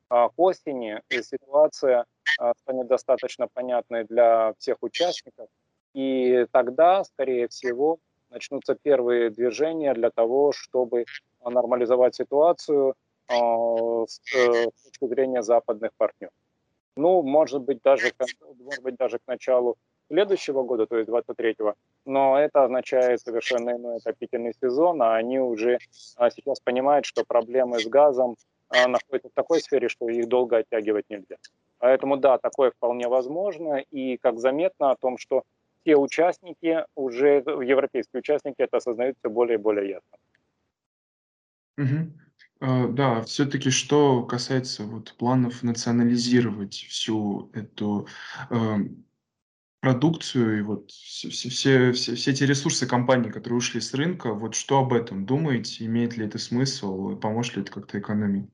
[0.09, 2.05] А, к осени ситуация
[2.39, 5.47] а, станет достаточно понятной для всех участников,
[5.93, 11.05] и тогда, скорее всего, начнутся первые движения для того, чтобы
[11.43, 12.93] нормализовать ситуацию
[13.27, 16.33] э, с точки зрения западных партнеров.
[16.95, 18.11] Ну, может быть, даже,
[18.59, 19.77] может быть, даже к началу
[20.09, 25.79] следующего года, то есть 23-го, но это означает совершенно иной отопительный сезон, а они уже
[25.91, 28.35] сейчас понимают, что проблемы с газом
[28.69, 31.37] а, находятся в такой сфере, что их долго оттягивать нельзя.
[31.79, 33.77] Поэтому да, такое вполне возможно.
[33.77, 35.43] И как заметно о том, что
[35.85, 40.17] те участники, уже европейские участники это осознают все более и более ясно.
[42.59, 48.07] А, да, все-таки что касается вот планов национализировать всю эту
[48.49, 49.05] эм,
[49.81, 54.33] продукцию и вот все, все, все, все, все эти ресурсы компаний, которые ушли с рынка,
[54.33, 55.85] вот что об этом думаете?
[55.85, 57.15] Имеет ли это смысл?
[57.17, 58.49] Поможет ли это как-то экономии?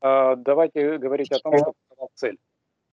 [0.00, 1.74] А, давайте говорить о том, что
[2.14, 2.38] цель.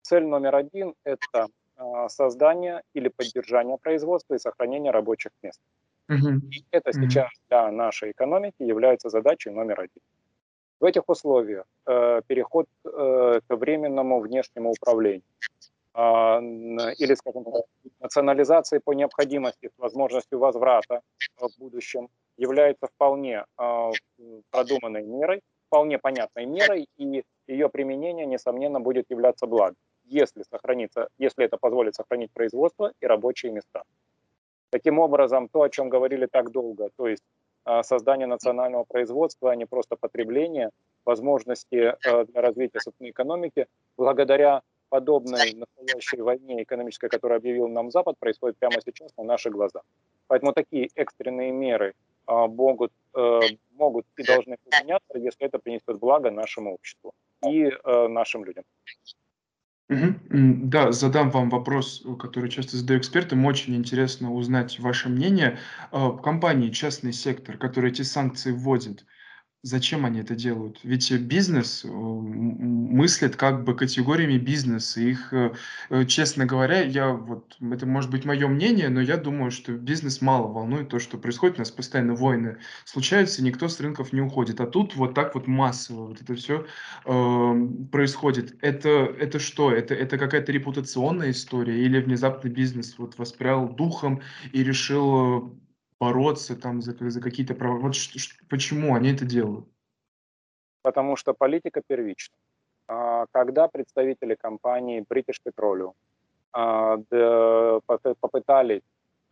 [0.02, 5.62] Цель номер один– это а, создание или поддержание производства и сохранение рабочих мест.
[6.10, 10.02] И это сейчас для нашей экономики является задачей номер один.
[10.80, 15.22] В этих условиях э, переход э, к временному внешнему управлению
[15.96, 17.64] или, скажем так,
[18.00, 21.02] национализации по необходимости с возможностью возврата
[21.38, 23.46] в будущем является вполне
[24.52, 29.76] продуманной мерой, вполне понятной мерой, и ее применение, несомненно, будет являться благом,
[30.06, 33.84] если, сохранится, если это позволит сохранить производство и рабочие места.
[34.72, 37.24] Таким образом, то, о чем говорили так долго, то есть
[37.66, 40.70] а, создание национального производства, а не просто потребление,
[41.06, 48.58] возможности для развития собственной экономики, благодаря подобной настоящей войне экономической, которую объявил нам Запад, происходит
[48.58, 49.84] прямо сейчас на наших глазах.
[50.28, 51.94] Поэтому такие экстренные меры
[52.26, 53.40] а, могут, э,
[53.72, 57.14] могут и должны применяться, если это принесет благо нашему обществу
[57.48, 58.64] и э, нашим людям.
[59.90, 63.46] Да, задам вам вопрос, который часто задаю экспертам.
[63.46, 65.58] Очень интересно узнать ваше мнение.
[65.92, 69.04] А, Компании, частный сектор, которые эти санкции вводят,
[69.62, 70.80] Зачем они это делают?
[70.84, 75.02] Ведь, э, бизнес, э, мыслит как бы категориями бизнеса.
[75.02, 75.54] Их, э,
[75.90, 80.22] э, честно говоря, я вот, это может быть мое мнение, но я думаю, что бизнес
[80.22, 81.58] мало волнует то, что происходит.
[81.58, 84.62] У нас постоянно войны случаются, никто с рынков не уходит.
[84.62, 86.66] А тут вот так вот массово вот это все
[87.04, 88.56] происходит.
[88.62, 89.72] Это, это что?
[89.74, 94.22] Это, это какая-то репутационная история или внезапно бизнес вот воспрял духом
[94.54, 95.60] и решил
[96.00, 97.80] бороться там за, за какие-то права.
[97.80, 99.66] Вот ш- ш- почему они это делают?
[100.82, 102.36] Потому что политика первична.
[102.88, 105.94] А, Когда представители компании British Petroleum
[106.54, 106.98] а,
[108.20, 108.82] попытались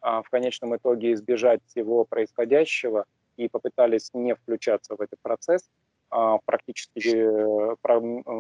[0.02, 3.06] а, в конечном итоге избежать всего происходящего
[3.38, 5.70] и попытались не включаться в этот процесс,
[6.10, 7.76] практически э,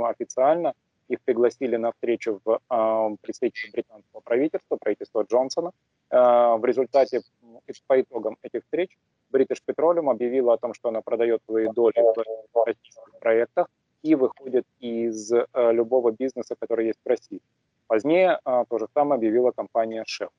[0.06, 0.74] официально
[1.08, 5.72] их пригласили на встречу в а, представителя британского правительства, правительства Джонсона.
[6.10, 7.22] А, В результате
[7.88, 8.98] по итогам этих встреч
[9.32, 12.00] British Petroleum объявила о том, что она продает свои доли
[12.54, 13.67] в российских проектах
[14.04, 17.41] и выходит из э, любого бизнеса, который есть в России.
[17.88, 20.30] Позднее а, то же самое объявила компания Shell.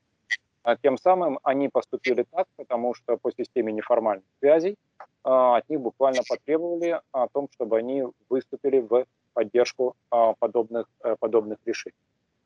[0.83, 4.77] Тем самым они поступили так, потому что по системе неформальных связей
[5.23, 9.05] от них буквально потребовали о том, чтобы они выступили в
[9.39, 11.95] поддержку а, подобных, э, подобных решений.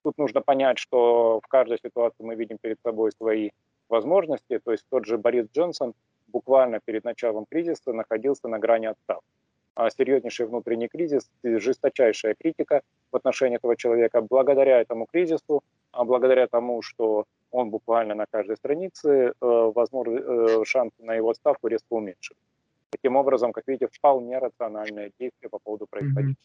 [0.04, 3.50] Тут нужно понять, что в каждой ситуации мы видим перед собой свои
[3.90, 4.60] возможности.
[4.60, 5.94] То есть тот же Борис Джонсон
[6.28, 9.26] буквально перед началом кризиса находился на грани отставки.
[9.76, 14.22] А серьезнейший внутренний кризис, жесточайшая критика в отношении этого человека.
[14.22, 19.32] Благодаря этому кризису, а благодаря тому, что он буквально на каждой странице, э,
[19.76, 22.42] возможно, э, шансы на его отставку резко уменьшились.
[22.90, 26.36] Таким образом, как видите, вполне рациональное действие по поводу происходящего.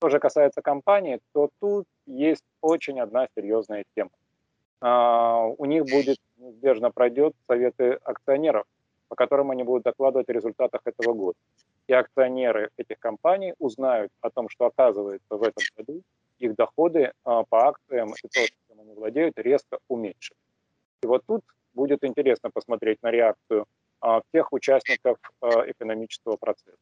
[0.00, 4.08] Что же касается компании, то тут есть очень одна серьезная тема.
[4.80, 8.64] А, у них будет, неизбежно пройдет советы акционеров,
[9.08, 11.38] по которым они будут докладывать о результатах этого года.
[11.86, 16.00] И акционеры этих компаний узнают о том, что оказывается в этом году
[16.38, 20.40] их доходы а, по акциям и то, чем они владеют, резко уменьшились.
[21.02, 21.42] И вот тут
[21.74, 23.66] будет интересно посмотреть на реакцию
[24.00, 26.78] а, всех участников экономического процесса.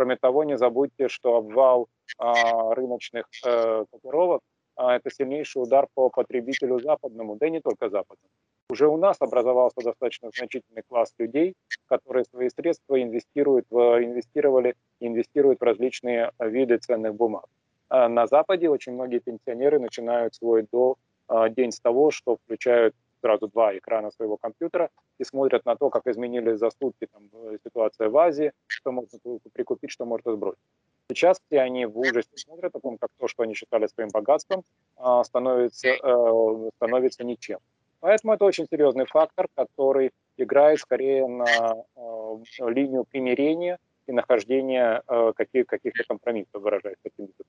[0.00, 1.86] Кроме того, не забудьте, что обвал
[2.18, 4.40] рыночных э, котировок
[4.76, 8.30] а это сильнейший удар по потребителю западному, да и не только западному.
[8.70, 11.52] Уже у нас образовался достаточно значительный класс людей,
[11.86, 17.44] которые свои средства инвестируют в, инвестировали инвестируют в различные виды ценных бумаг.
[17.90, 20.96] А на Западе очень многие пенсионеры начинают свой до,
[21.28, 25.90] а, день с того, что включают сразу два экрана своего компьютера и смотрят на то,
[25.90, 29.18] как изменились за сутки там, э, ситуация в Азии, что можно
[29.52, 30.60] прикупить, что можно сбросить.
[31.08, 34.62] Сейчас все они в ужасе смотрят о том, как то, что они считали своим богатством,
[34.96, 37.58] а, становится, э, становится ничем.
[38.00, 45.02] Поэтому это очень серьезный фактор, который играет скорее на э, линию примирения и нахождения
[45.36, 47.46] каких, каких-то компромиссов, выражаясь таким языком.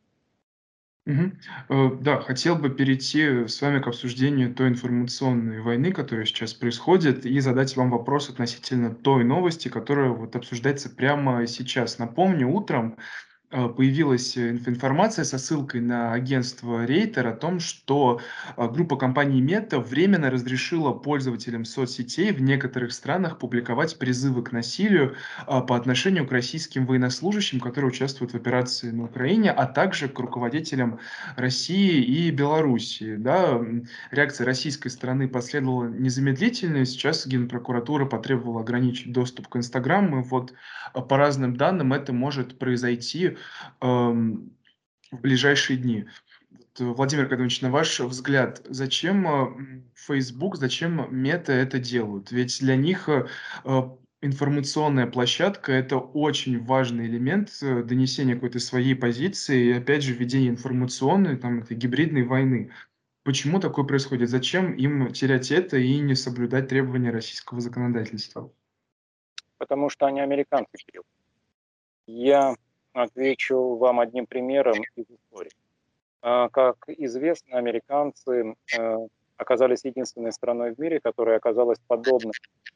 [1.08, 7.40] Да, хотел бы перейти с вами к обсуждению той информационной войны, которая сейчас происходит, и
[7.40, 11.98] задать вам вопрос относительно той новости, которая вот обсуждается прямо сейчас.
[11.98, 12.98] Напомню, утром
[13.52, 18.22] появилась э, информация со ссылкой на агентство Рейтер о том, что
[18.56, 25.16] а, группа компаний Мета временно разрешила пользователям соцсетей в некоторых странах публиковать призывы к насилию
[25.48, 30.18] а, по отношению к российским военнослужащим, которые участвуют в операции на Украине, а также к
[30.18, 31.00] руководителям
[31.36, 33.18] России и Белоруссии.
[33.18, 33.62] Да,
[34.12, 36.86] реакция российской стороны последовала незамедлительно.
[36.86, 40.22] Сейчас Генпрокуратура потребовала ограничить доступ к Инстаграм.
[40.22, 40.54] И вот
[40.94, 43.38] по разным данным это может произойти
[43.80, 46.08] в ближайшие дни.
[46.80, 52.32] Владимир Кадович, на ваш взгляд, зачем э, Facebook, зачем мета это делают?
[52.32, 53.28] Ведь для них э,
[53.66, 53.82] э,
[54.22, 61.36] информационная площадка– это очень важный элемент донесения какой-то своей позиции и, опять же, ведения информационной,
[61.36, 62.72] там, этой гибридной войны.
[63.24, 64.30] Почему такое происходит?
[64.30, 68.52] Зачем им терять это и не соблюдать требования российского законодательства?
[69.58, 71.04] Потому что они американцы, Кирилл.
[72.08, 72.56] Я
[72.94, 75.52] Отвечу вам одним примером из истории.
[76.22, 82.32] А, как известно, американцы э, оказались единственной страной в мире, которая оказалась подобна,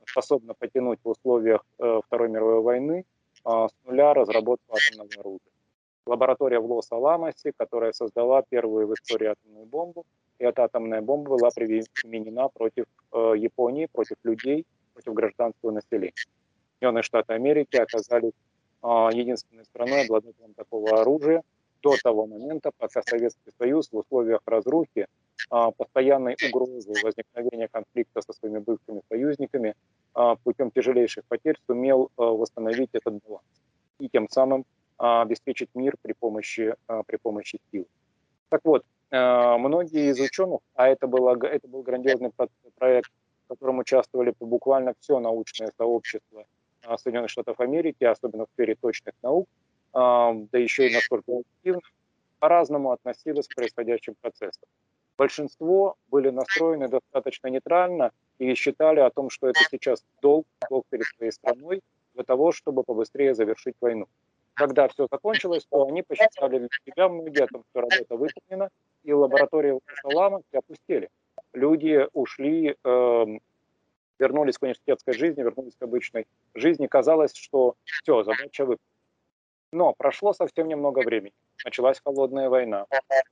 [0.05, 3.05] способна потянуть в условиях э, Второй мировой войны
[3.43, 5.51] а, с нуля разработку атомного оружия.
[6.07, 10.05] Лаборатория в Лос-Аламосе, которая создала первую в истории атомную бомбу,
[10.39, 16.13] и эта атомная бомба была применена против э, Японии, против людей, против гражданского населения.
[16.79, 18.33] Соединенные Штаты Америки оказались
[19.11, 21.43] единственной страной, обладателем такого оружия
[21.81, 25.07] до того момента, пока Советский Союз в условиях разрухи,
[25.49, 29.75] а, постоянной угрозы возникновения конфликта со своими бывшими союзниками
[30.13, 33.45] а, путем тяжелейших потерь сумел восстановить этот баланс
[33.99, 34.65] и тем самым
[34.97, 36.73] обеспечить мир при помощи,
[37.05, 37.85] при помощи сил.
[38.49, 42.31] Так вот, многие из ученых, а это, было, это был грандиозный
[42.77, 43.11] проект,
[43.45, 46.45] в котором участвовали буквально все научное сообщество а,
[46.97, 49.47] Соединенных Штатов Америки, особенно в сфере точных наук,
[49.93, 51.81] а, да еще и настолько активно,
[52.39, 54.67] по-разному относилось к происходящим процессам.
[55.17, 61.05] Большинство были настроены достаточно нейтрально и считали о том, что это сейчас долг, долг перед
[61.05, 61.81] своей страной
[62.13, 64.07] для того, чтобы побыстрее завершить войну.
[64.53, 68.69] Когда все закончилось, то они посчитали для себя многие о том, что работа выполнена,
[69.03, 71.09] и лаборатории в Салама опустили.
[71.53, 73.25] Люди ушли э,
[74.19, 76.87] вернулись к университетской жизни, вернулись к обычной жизни.
[76.87, 78.79] Казалось, что все, задача выполнена.
[79.71, 81.33] Но прошло совсем немного времени.
[81.65, 82.85] Началась холодная война.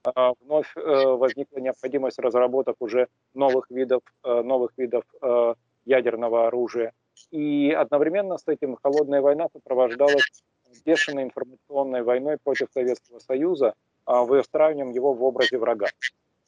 [0.03, 5.53] А, вновь э, возникла необходимость разработок уже новых видов, э, новых видов э,
[5.85, 6.91] ядерного оружия.
[7.31, 10.43] И одновременно с этим холодная война сопровождалась
[10.85, 13.73] бешеной информационной войной против Советского Союза,
[14.05, 15.87] а, выстраиванием его в образе врага.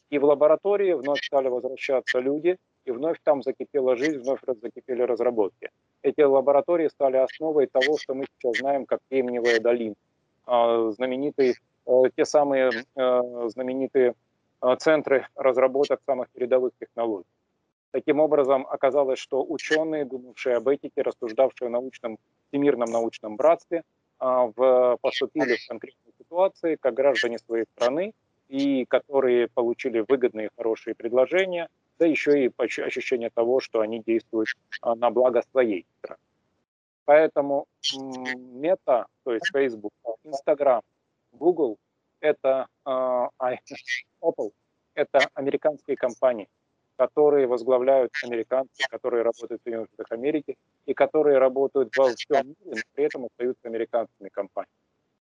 [0.10, 5.70] И в лаборатории вновь стали возвращаться люди, и вновь там закипела жизнь, вновь закипели разработки.
[6.04, 9.96] Эти лаборатории стали основой того, что мы сейчас знаем как Кремниевая долина.
[10.46, 11.56] А, знаменитые,
[11.88, 14.14] э, те самые э, знаменитые
[14.62, 17.26] э, центры разработок самых передовых технологий.
[17.92, 22.20] Таким образом, оказалось, что ученые, думавшие об этике, рассуждавшие о научном,
[22.50, 23.82] всемирном научном братстве,
[24.20, 28.14] а, в, поступили в конкретные ситуации, как граждане своей страны,
[28.48, 31.68] и которые получили выгодные хорошие предложения–
[32.00, 34.50] да еще и ощущение того, что они действуют
[34.82, 36.20] а, на благо своей страны.
[37.06, 37.66] Поэтому
[37.96, 39.94] Мета, то есть Facebook,
[40.24, 40.82] Instagram,
[41.34, 41.78] Google
[42.20, 42.90] это э,
[44.22, 44.52] Apple,
[44.96, 46.48] это американские компании,
[46.98, 52.56] которые возглавляют американцы, которые работают в Соединенных Штатах Америки и которые работают во всем мире,
[52.76, 54.72] но при этом остаются американскими компаниями.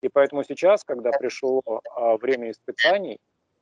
[0.02, 1.62] И поэтому сейчас, когда пришло
[1.96, 3.20] а, время испытаний,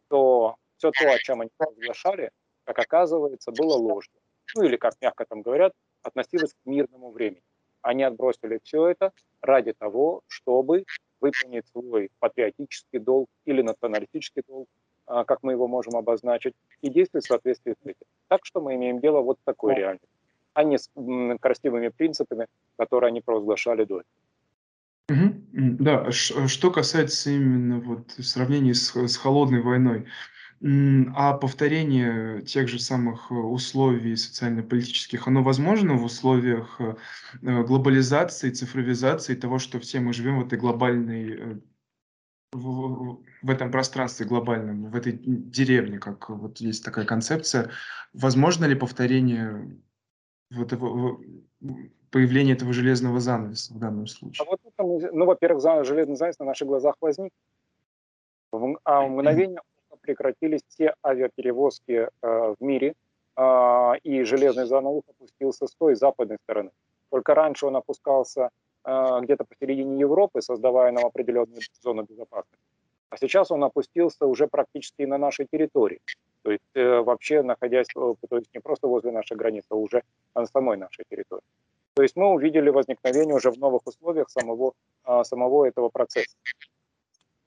[0.08, 2.32] то все то, о чем они разглашали,
[2.68, 4.12] как оказывается, было ложью.
[4.56, 5.72] Ну или, как мягко там говорят,
[6.04, 7.42] относилось к мирному времени.
[7.82, 9.12] Они отбросили все это
[9.42, 10.84] ради того, чтобы
[11.22, 14.68] выполнить свой патриотический долг или националистический долг,
[15.06, 18.06] а, как мы его можем обозначить, и действовать в соответствии с этим.
[18.28, 20.10] Так что мы имеем дело вот с такой реальностью,
[20.54, 20.90] а не с
[21.40, 22.48] красивыми принципами,
[22.78, 24.04] которые они провозглашали до этого.
[25.10, 25.78] Мгм.
[25.80, 30.06] Да, что касается именно вот сравнения с с холодной войной,
[30.62, 36.96] а повторение тех же самых, э, условий социально-политических, оно возможно в условиях, э,
[37.44, 41.62] э, глобализации, цифровизации, того, что все мы живем в этой глобальной,
[42.52, 47.70] в в этом пространстве глобальном, в этой деревне, как вот есть такая концепция.
[48.14, 49.78] Возможно ли повторение
[50.52, 51.20] вот этого,
[52.10, 54.46] появление этого железного занавеса в данном случае?
[54.46, 57.32] А вот это, ну, во-первых, железный занавес на наших глазах возник,
[58.52, 58.58] а
[59.02, 59.60] в мгновение
[60.08, 62.94] прекратились все авиаперевозки э, в мире,
[63.36, 66.70] э, и железный занавес опустился с той западной стороны.
[67.10, 68.50] Только раньше он опускался
[68.86, 72.66] э, где-то посередине Европы, создавая нам определенную зону безопасности.
[73.10, 76.00] А сейчас он опустился уже практически на нашей территории.
[76.44, 80.04] То есть э, вообще находясь, то есть не просто возле нашей границы, а уже
[80.36, 81.44] на самой нашей территории.
[81.96, 84.74] То есть мы увидели возникновение уже в новых условиях самого,
[85.06, 86.38] э, самого этого процесса.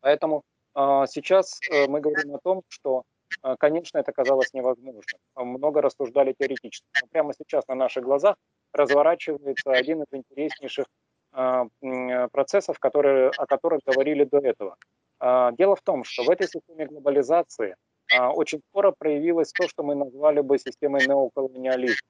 [0.00, 3.02] Поэтому а, сейчас э, мы говорим о том, что,
[3.42, 5.20] э, конечно, это казалось невозможным.
[5.36, 6.86] Много рассуждали теоретически.
[7.00, 8.36] Но прямо сейчас на наших глазах
[8.72, 10.86] разворачивается один из интереснейших
[11.32, 11.66] а,
[12.32, 14.76] процессов, которые, о которых говорили до этого.
[15.18, 17.76] А, дело в том, что в этой системе глобализации
[18.34, 22.08] очень скоро проявилось то, что мы назвали бы системой неоколониализма.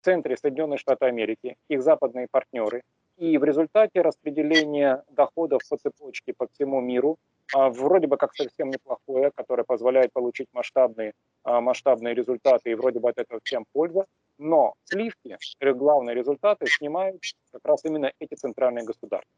[0.00, 2.82] В центре Соединенные Штаты Америки, их западные партнеры,
[3.18, 7.18] и в результате распределения доходов по цепочке по всему миру
[7.52, 13.00] а, вроде бы как совсем неплохое, которое позволяет получить масштабные, а, масштабные результаты, и вроде
[13.00, 14.06] бы от этого всем польза,
[14.38, 19.32] но сливки, главные результаты снимают как раз именно эти центральные государства.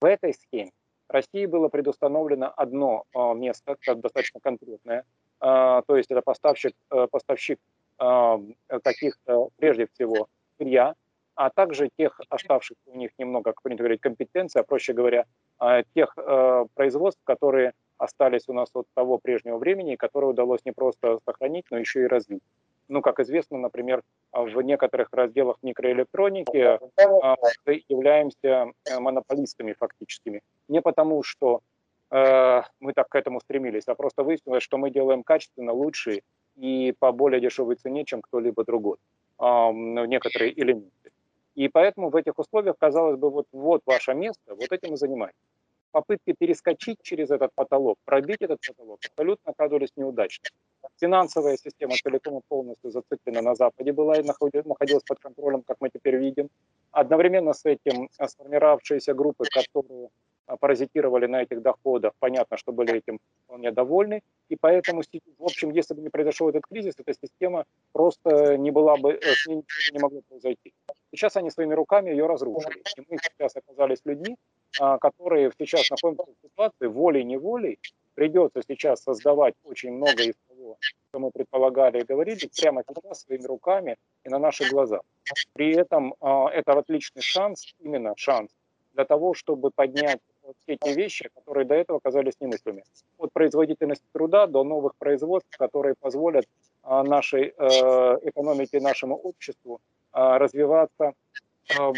[0.00, 0.72] В этой схеме
[1.08, 5.04] России было предустановлено одно а, место, как достаточно конкретное,
[5.40, 7.58] то есть это поставщик, э, поставщик
[7.98, 10.94] каких-то, прежде всего, сырья,
[11.34, 15.24] а также тех оставшихся у них немного, как принято говорить, компетенций, а проще говоря,
[15.58, 20.72] а, тех э, производств, которые остались у нас от того прежнего времени, которые удалось не
[20.72, 22.42] просто сохранить, но еще и развить.
[22.88, 30.42] Ну, как известно, например, в некоторых разделах микроэлектроники а, мы являемся э, монополистами фактическими.
[30.68, 31.60] Не потому, что
[32.10, 36.20] э, мы так к этому стремились, а просто выяснилось, что мы делаем качественно лучше
[36.56, 38.98] и по более дешевой цене, чем кто-либо другой
[39.38, 41.03] некоторые элементы.
[41.54, 45.38] И поэтому в этих условиях, казалось бы, вот, вот ваше место, вот этим и занимайтесь
[45.94, 50.50] попытки перескочить через этот потолок, пробить этот потолок, абсолютно оказывались неудачными.
[51.00, 55.90] Финансовая система целиком и полностью зациклена на Западе была и находилась под контролем, как мы
[55.90, 56.48] теперь видим.
[56.90, 60.08] Одновременно с этим сформировавшиеся группы, которые
[60.60, 64.22] паразитировали на этих доходах, понятно, что были этим вполне довольны.
[64.48, 65.02] И поэтому,
[65.38, 69.20] в общем, если бы не произошел этот кризис, эта система просто не была бы, э,
[69.20, 70.72] с ней ничего не могло произойти.
[71.10, 72.82] Сейчас они своими руками ее разрушили.
[72.96, 74.36] И мы сейчас оказались людьми,
[74.80, 77.78] а, которые сейчас находятся в ситуации, волей-неволей,
[78.14, 83.46] придется сейчас создавать очень много из того, что мы предполагали и говорили, прямо сейчас своими
[83.46, 85.00] руками и на наши глаза.
[85.52, 88.50] При этом а, это отличный шанс, именно шанс,
[88.92, 90.20] для того, чтобы поднять
[90.62, 92.84] все те вещи, которые до этого казались немыслимыми.
[93.18, 96.46] От производительности труда до новых производств, которые позволят
[96.82, 97.68] а, нашей э,
[98.22, 99.80] экономике, нашему обществу
[100.12, 101.14] развиваться
[101.78, 101.92] а,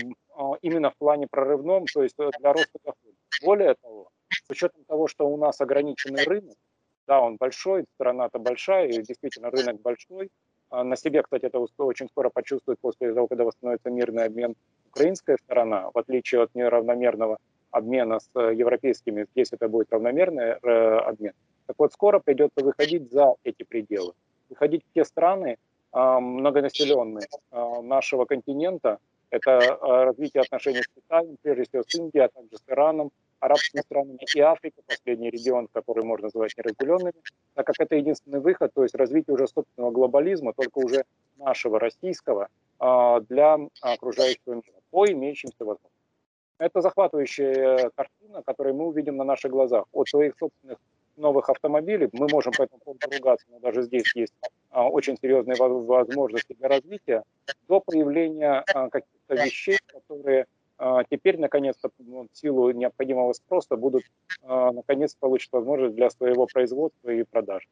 [0.63, 3.17] именно в плане прорывном, то есть э, для роста дохода.
[3.43, 6.57] Более того, с учетом того, что у нас ограниченный рынок,
[7.07, 10.31] да, он большой, страна-то большая, и действительно рынок большой.
[10.71, 14.57] А на себе, кстати, это очень скоро почувствует после того, когда восстановится мирный обмен
[14.89, 17.39] украинская сторона, в отличие от неравномерного
[17.77, 21.33] обмена с э, европейскими, здесь это будет равномерный э, обмен.
[21.67, 24.13] Так вот, скоро придется выходить за эти пределы,
[24.49, 25.57] выходить в те страны
[25.93, 28.99] э, многонаселенные э, нашего континента,
[29.31, 33.11] это а, развитие отношений с Китаем, прежде всего с Индией, а также с Ираном,
[33.41, 37.13] арабскими странами и Африкой, последний регион, который можно назвать неразделенными,
[37.55, 41.05] так как это единственный выход, то есть развитие уже собственного глобализма, только уже
[41.39, 42.49] нашего, российского,
[42.79, 45.96] а, для окружающего мира по имеющимся возможностям.
[46.59, 50.79] Это захватывающая картина, которую мы увидим на наших глазах от своих собственных
[51.17, 52.09] новых автомобилей.
[52.13, 54.35] Мы можем по этому поводу ругаться, но даже здесь есть
[54.71, 57.23] а, очень серьезные возможности для развития,
[57.69, 60.47] до появления а, каких-то вещей, которые
[60.79, 64.03] а, теперь, наконец-то, ну, в силу необходимого спроса будут,
[64.43, 67.67] а, наконец, получить возможность для своего производства и продажи.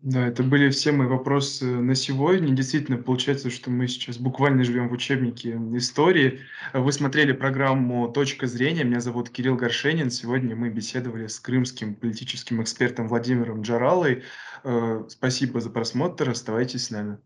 [0.00, 2.54] Да, это были все мои вопросы на сегодня.
[2.54, 6.40] Действительно, получается, что мы сейчас буквально живем в учебнике истории.
[6.72, 8.84] Вы смотрели программу "Точка зрения".
[8.84, 10.10] Меня зовут Кирилл Горшенин.
[10.10, 14.24] Сегодня мы беседовали с крымским политическим экспертом Владимиром Джаралой.
[14.62, 16.28] Э, спасибо за просмотр.
[16.30, 17.18] Оставайтесь с нами.